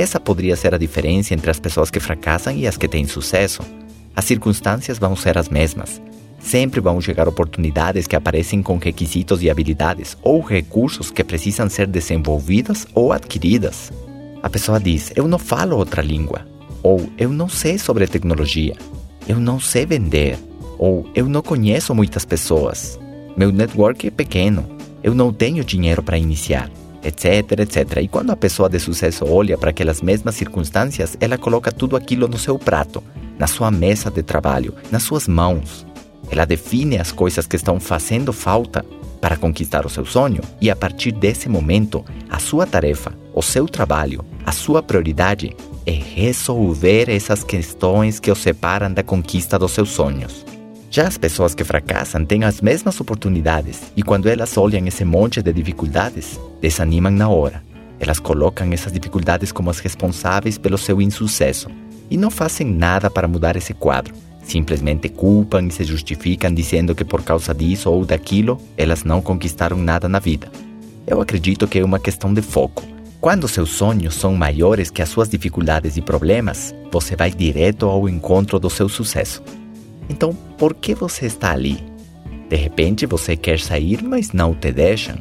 [0.00, 3.60] Essa poderia ser a diferença entre as pessoas que fracassam e as que têm sucesso.
[4.16, 6.00] As circunstâncias vão ser as mesmas.
[6.38, 11.86] Sempre vão chegar oportunidades que aparecem com requisitos e habilidades ou recursos que precisam ser
[11.86, 13.92] desenvolvidas ou adquiridas.
[14.42, 16.46] A pessoa diz: Eu não falo outra língua.
[16.82, 18.74] Ou eu não sei sobre tecnologia.
[19.28, 20.38] Eu não sei vender.
[20.78, 22.98] Ou eu não conheço muitas pessoas.
[23.36, 24.64] Meu network é pequeno.
[25.02, 26.70] Eu não tenho dinheiro para iniciar
[27.02, 27.98] etc, etc.
[28.02, 32.28] E quando a pessoa de sucesso olha para aquelas mesmas circunstâncias, ela coloca tudo aquilo
[32.28, 33.02] no seu prato,
[33.38, 35.86] na sua mesa de trabalho, nas suas mãos.
[36.30, 38.84] Ela define as coisas que estão fazendo falta
[39.20, 43.66] para conquistar o seu sonho e a partir desse momento, a sua tarefa, o seu
[43.66, 45.54] trabalho, a sua prioridade
[45.86, 50.44] é resolver essas questões que o separam da conquista dos seus sonhos.
[50.92, 55.40] Já as pessoas que fracassam têm as mesmas oportunidades e quando elas olham esse monte
[55.40, 57.62] de dificuldades, desanimam na hora.
[58.00, 61.70] Elas colocam essas dificuldades como as responsáveis pelo seu insucesso
[62.10, 64.12] e não fazem nada para mudar esse quadro.
[64.42, 69.76] Simplesmente culpam e se justificam dizendo que por causa disso ou daquilo elas não conquistaram
[69.76, 70.50] nada na vida.
[71.06, 72.82] Eu acredito que é uma questão de foco.
[73.20, 78.08] Quando seus sonhos são maiores que as suas dificuldades e problemas, você vai direto ao
[78.08, 79.40] encontro do seu sucesso.
[80.10, 81.78] Então, por que você está ali?
[82.48, 85.16] De repente você quer sair, mas não te deixam.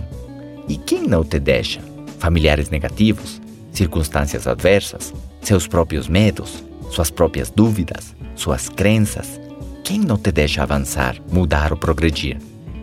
[0.68, 1.80] E quem não te deixa?
[2.18, 3.40] Familiares negativos,
[3.72, 9.40] circunstâncias adversas, seus próprios medos, suas próprias dúvidas, suas crenças.
[9.84, 12.38] Quem não te deixa avançar, mudar ou progredir?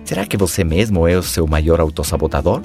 [0.05, 2.63] Será que você mesmo é o seu maior autossabotador?